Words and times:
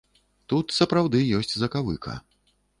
Тут 0.53 0.73
сапраўды 0.79 1.21
ёсць 1.43 1.55
закавыка. 1.67 2.19